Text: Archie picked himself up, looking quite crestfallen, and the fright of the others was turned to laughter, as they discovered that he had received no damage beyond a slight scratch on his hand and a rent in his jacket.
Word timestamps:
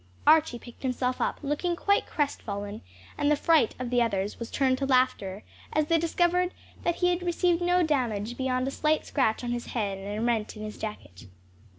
Archie 0.25 0.57
picked 0.57 0.81
himself 0.81 1.21
up, 1.21 1.39
looking 1.43 1.75
quite 1.75 2.07
crestfallen, 2.07 2.81
and 3.19 3.29
the 3.29 3.35
fright 3.35 3.75
of 3.77 3.91
the 3.91 4.01
others 4.01 4.39
was 4.39 4.49
turned 4.49 4.79
to 4.79 4.87
laughter, 4.87 5.43
as 5.73 5.85
they 5.85 5.99
discovered 5.99 6.55
that 6.81 6.95
he 6.95 7.09
had 7.09 7.21
received 7.21 7.61
no 7.61 7.83
damage 7.83 8.35
beyond 8.35 8.67
a 8.67 8.71
slight 8.71 9.05
scratch 9.05 9.43
on 9.43 9.51
his 9.51 9.67
hand 9.77 9.99
and 9.99 10.17
a 10.17 10.21
rent 10.25 10.57
in 10.57 10.63
his 10.63 10.79
jacket. 10.79 11.25